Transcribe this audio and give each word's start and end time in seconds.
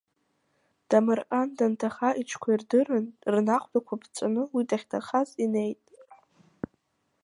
Дамырҟан 0.89 1.47
данҭаха 1.57 2.09
иҽқәа 2.21 2.49
ирдырын, 2.51 3.05
рнахәҭақәа 3.33 3.99
ԥҵәҵәаны 4.01 4.43
уи 4.53 4.63
дахьҭахаз 4.69 5.29
инеит. 5.43 5.81